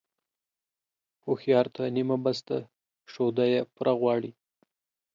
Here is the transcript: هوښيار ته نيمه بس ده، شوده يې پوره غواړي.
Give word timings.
هوښيار 1.23 1.65
ته 1.75 1.83
نيمه 1.95 2.17
بس 2.23 2.39
ده، 2.47 2.57
شوده 3.11 3.45
يې 3.53 3.59
پوره 3.73 3.93
غواړي. 4.01 4.31